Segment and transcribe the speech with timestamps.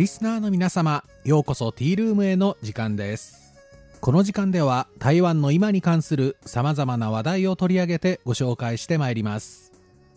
[0.00, 3.52] リスナーの皆様ようこそティールームへの時間です。
[4.00, 9.72] この時間では台湾の今に関する様々な話題を取り上げてご紹介してまいります。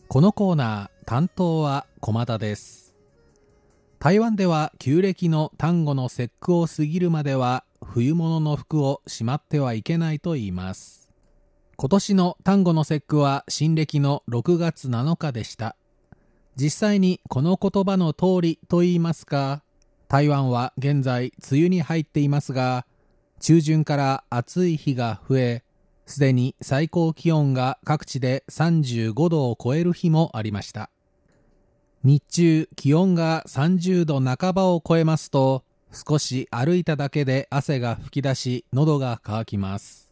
[0.08, 2.96] このコーナー担当は駒田です。
[4.00, 11.12] 台湾では旧暦の端午の節句を過ぎるまでは冬物の服をしまってはいけないと言います。
[11.76, 15.76] 今年の端午の節句は新暦の6月7日でした。
[16.55, 19.62] 実際にこの言葉の通りと言いますか
[20.13, 22.85] 台湾は現在梅雨に入っていますが
[23.40, 25.63] 中旬から暑い日が増え
[26.05, 30.91] すでに最高気温が各地で35度を超える日もありました。
[32.04, 40.12] 日中気温が30度半ばを超えますと少し歩いただけで汗が噴き出し喉が渇きます。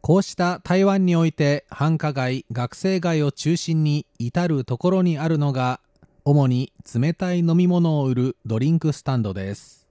[0.00, 5.80] こうした台湾において繁華街学生街を中心に至るところにあるのが
[6.30, 9.88] 主に冷たい飲み物を売るドリンクスタンドです。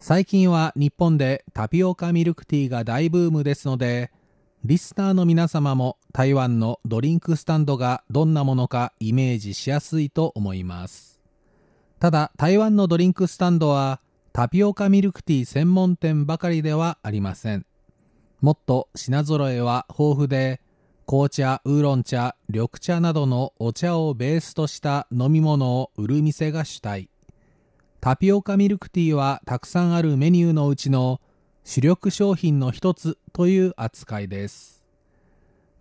[0.00, 4.10] 最近は日本でタピオカミルクティーが大ブームですので
[4.64, 11.20] リスナーの皆様も台湾のドリンクスタンドがどんなものかイメージしやすいと思います。
[12.00, 14.00] ただ台湾のドリンクスタンドは
[14.32, 17.64] タピオカミルクティー専門店ばかりではありません。
[18.40, 20.60] もっと品揃えは豊富で
[21.06, 27.08] 紅茶、ウーロン茶、緑茶などのお茶をベースとした飲み物を売る店が主体
[28.00, 31.22] タピオカミルクティーはたくさんあるメニューのうちの
[31.64, 34.82] 主力商品の一つという扱いです。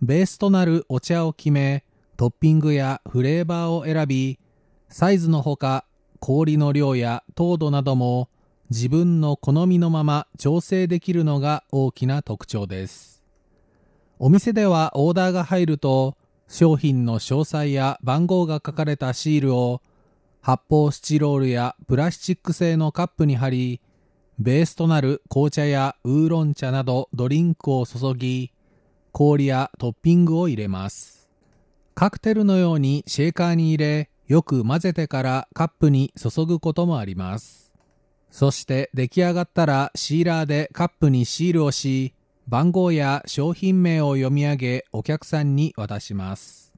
[0.02, 1.84] ベースとなるお茶を決め、
[2.16, 4.40] トッピングやフレーバーを選び、
[4.88, 5.86] サイズのほか
[6.20, 8.30] 氷の量や糖度なども
[8.70, 13.23] 自分の好みのまま調整できるのが大きな特徴です。
[14.26, 16.16] お店ではオーダーが入ると
[16.48, 19.82] 商品の詳細や番号が書かれたシールを
[20.40, 23.82] 発泡スチロールやプラスチック製のカップに貼り
[24.40, 28.54] ベースとなる紅茶やウーロン茶などドリンクを注ぎ、
[29.12, 31.30] 氷やトッピングを入れます。
[31.94, 37.74] カクテルのようにシェーカーに入れ、よく混ぜてからカップに注ぐこともあります。
[38.32, 42.14] そして出来上がったらシーラーでカップにシールをし、
[42.48, 46.74] 番号や商品名を読み上げお客さんに渡します。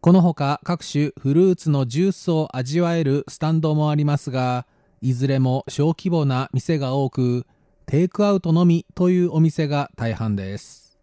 [0.00, 4.66] このほか各種フルーツのジュースを味わえるスタンドもありますが、
[5.00, 7.46] いずれも小規模な店が多く、
[7.86, 10.98] テイクアウトのみというお店が大半です。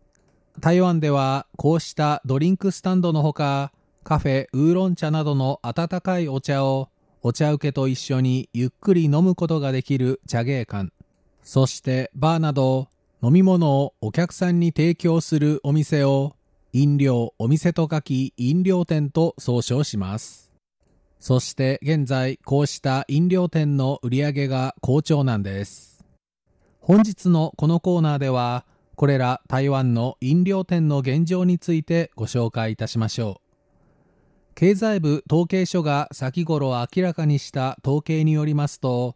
[0.59, 3.71] 台湾ではこうしたドリンクスタンドのほか、
[4.03, 6.89] カフェ、ウーロン茶などの温かいお茶を
[7.21, 10.91] お茶受けと一緒にゆっくり飲むことができる茶芸館、
[11.43, 12.87] そしてバーなど
[13.21, 16.35] 飲み物をお客さんに提供するお店を
[16.73, 20.49] 飲料、お店と書き飲料店と総称します。
[21.19, 26.05] そして現在こうした飲料店の売り上げが好調なんです
[26.79, 28.65] 本日のこのコーナーでは
[28.95, 39.15] これら台湾の飲料店の現状についてご紹介いたしましょう経済部統計所が先頃明らかにした統計によりますと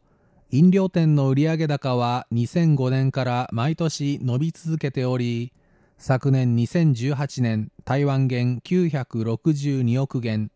[0.55, 5.51] 飲料店の売上高は2005年から毎年伸び続けており
[5.97, 10.51] 昨年2018年台湾元962億元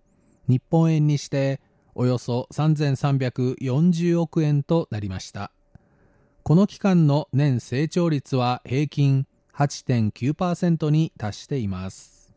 [0.47, 1.59] 日本円にして
[1.95, 5.51] およそ3340億円となりました。
[6.43, 9.25] この期間の年成長率は平均
[9.55, 12.31] 8.9%に達しています。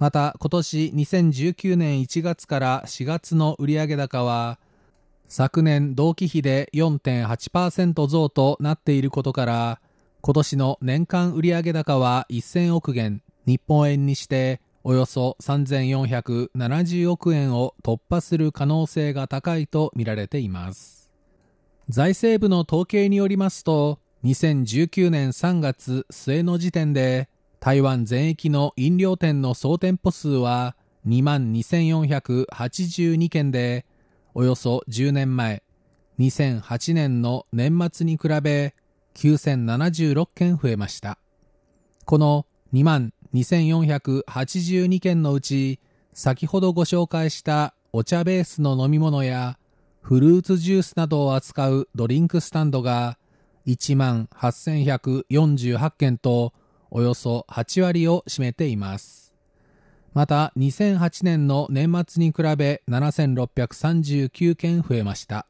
[0.00, 4.58] また今年2019年1月から4月の売上高は
[5.32, 9.80] 昨年同期比で4.8%増となっていることから
[10.22, 21.12] 今年の年間売上高は1000億元日本円にしておよそ3470億円を突破する可能性が高いとみられています。
[21.88, 27.28] 財政部の統計によりますと2019年3月末の時点で
[27.60, 30.74] 台湾全域の飲料店の総店舗数は
[31.06, 33.86] 2万2482件で
[34.34, 35.62] およそ10年前
[36.18, 38.74] 2008年の年末に比べ
[39.14, 41.18] 9076件増えました。
[42.04, 45.80] この2万2482件のうち
[46.12, 49.58] 先ほどご紹介したお茶ベースの飲み物や
[50.00, 53.18] フルーツジュースなどを扱うドリンクスタンドが
[53.66, 56.52] 1万8148件と
[56.90, 59.29] およそ8割を占めています。
[60.12, 65.46] また2008年の年末に比べ7639件増えました。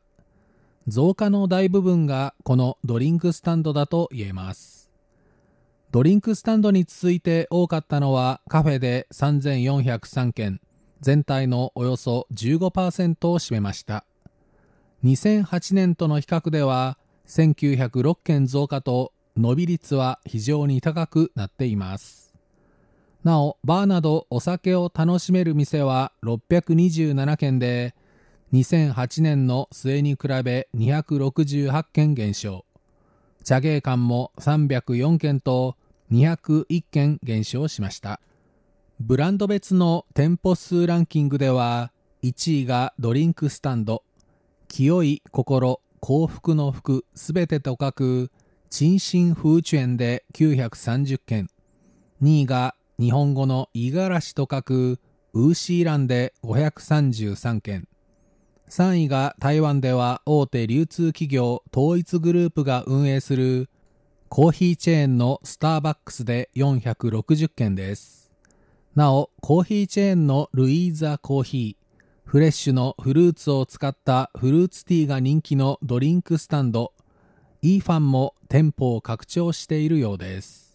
[0.86, 4.90] 増加の大部分がこのドリンクスタンドだと言えます。
[5.92, 10.60] ドリンクスタンドに続いて多かったのはカフェで3403件、
[11.00, 14.04] 全体のおよそ15%を占めました。
[15.04, 22.19] 2008年との比較では1906件増加と伸び率は非常に高くなっています。
[23.22, 27.94] なおバーなどお酒を楽しめる店は627件で
[28.54, 32.64] 2008年の末に比べ268件減少。
[33.44, 35.76] 茶芸館も304件と
[36.10, 38.20] 201件減少しました。
[39.00, 44.02] ブランド別の店舗数ランキングでは1位がドリンクスタンド。
[44.68, 48.30] 清い心幸福の福すべてと書く
[48.70, 51.48] 鎮心風泉で930件
[52.22, 55.00] 2位が日本語の五十嵐と書く
[55.32, 57.88] ウーシーランで533件
[58.68, 63.70] 3位が台湾では大手流通企業統一グループが運営する
[64.28, 68.30] コーヒーチェーンのスターバックスで460件です。
[68.94, 76.92] なお、コーヒーチェーンのルイーザコーヒー、フレッシュのフルーツを使ったフルーツティーが人気のドリンクスタンド、
[77.62, 80.69] イーファンも店舗を拡張しているようです。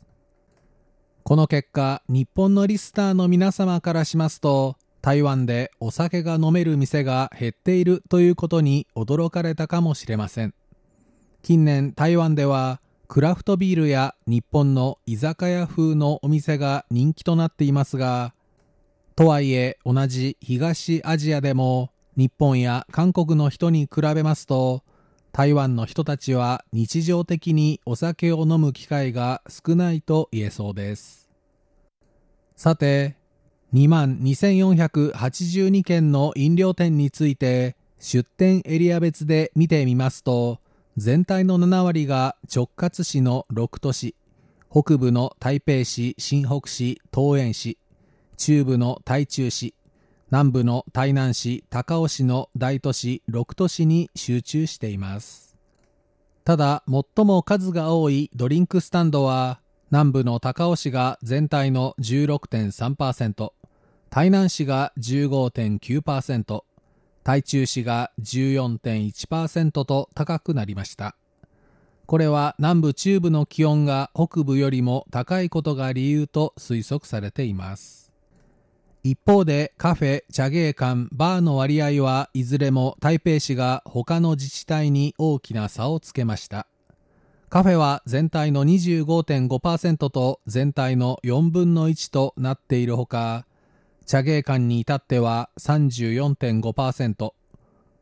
[1.28, 10.54] この結果、日本のリスターの皆様からしますと、台湾でお酒が飲める店が減っているということに驚かれたかもしれません。
[11.42, 18.36] 近年台湾ではクラフトビールや日本の居酒屋風のお店が人気となっていますが、
[19.16, 24.84] とはいえ同じ東アジアでも日本や韓国の人に比べますと、
[25.36, 31.30] 台湾の人たちは日常的にお酒を飲む機会が少ないと言えそうです。
[32.56, 33.18] さて、
[33.74, 40.62] 2万2482件の飲料店について出店エリア別で見てみますと、
[40.96, 44.16] 全体の7割が直轄市の6都市、
[44.72, 47.78] 北部の台北市、新北市、桃園市、
[48.38, 49.76] 中部の台中市、
[50.32, 55.56] 南部の台南市、高雄市の大都市6都市に集中しています。
[56.44, 59.62] ただ、最も数が多いドリンクスタンドは、
[59.92, 63.52] 南部の高雄市が全体の16.3%、
[64.10, 66.64] 台南市が15.9%、
[67.24, 71.16] 台中市が14.1%と高くなりました。
[72.08, 78.05] これは南部中部の気温が北部よりも高いことが理由と推測されています。
[79.08, 86.66] 一方でカフェ、茶芸館、バーの割合はいずれも台北市が他の自治体に大きな差をつけました。
[87.48, 93.46] カフェは全体の25.5%と全体の4分の1となっているほか、
[94.08, 97.34] 茶芸館に至っては34.5%、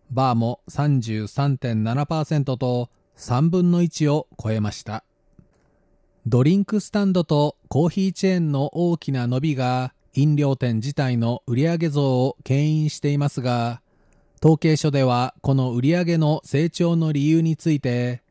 [0.09, 5.03] バーも33.7%と3分の1を超えました。
[6.27, 13.81] ドリンクスタンドとコーヒーチェーンの大きな伸びが飲料店自体の売上増を牽引していますが、
[14.44, 18.21] 統計書ではこの売上の成長の理由について、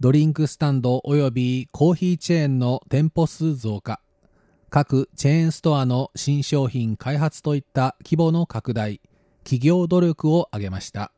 [0.00, 4.00] ドリンクスタンド及びコーヒーチェーンの店舗数増加、
[4.68, 9.00] 各チェーンストアの新商品開発といった規模の拡大、
[9.42, 11.12] 企業努力を挙げました。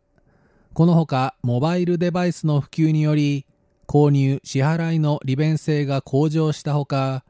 [0.72, 3.46] このほか、モバイルデバイスの普及により、
[3.86, 7.24] 購入・支払いの利便性が向上したほか、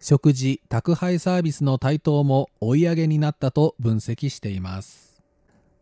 [0.00, 5.22] 食事・宅配サービスの台頭も追い上げになったと分析しています。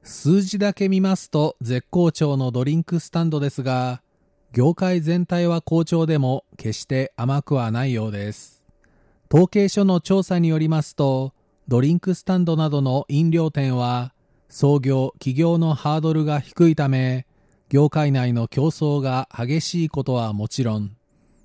[0.03, 4.03] 数字だけ見ますと絶好調のドリンクスタンドですが、
[4.53, 8.63] 業界全体は好調でも決して甘くはないようです。
[9.33, 11.33] 統計書の調査によりますと、
[11.69, 14.13] ドリンクスタンドなどの飲料店は、
[14.51, 17.27] 創業・起業のハードルが低いため、
[17.71, 20.95] 業界内の競争が激しいことはもちろん、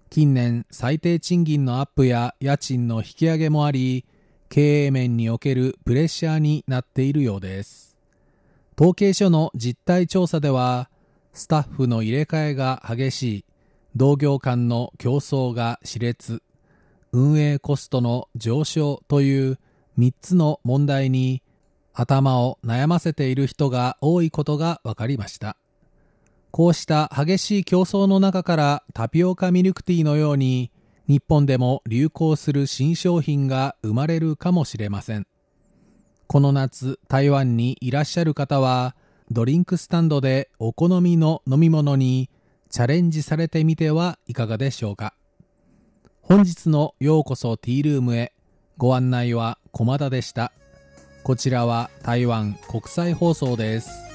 [0.09, 4.05] 近年最低賃金のアップや家賃の引き上げもあり、
[4.49, 7.97] 経営面におけるプレッシャーになっているようです。
[8.79, 10.89] 統計書の実態調査では、
[11.33, 13.45] スタッフの入れ替えが激しい、
[13.95, 16.41] 同業間の競争が熾烈、
[17.11, 19.59] 運営コストの上昇という
[19.99, 21.43] 3つの問題に
[21.93, 25.57] 頭を悩ませている人が多いことが分かりました。
[26.51, 30.71] こうした激しい競争の中からタピオカミルクティーのように
[31.07, 35.27] 日本でも流行する新商品が生まれるかもしれません。
[36.27, 38.95] この夏台湾にいらっしゃる方は
[39.31, 42.29] ドリンクスタンドでお好みの飲み物に
[42.69, 45.13] チャレンジされてみてはいかがでしょうか。
[46.21, 48.33] 本日のようこそティールームへ
[48.77, 50.51] ご案内は駒田でした。
[51.23, 54.06] こちらは台湾国際放送です。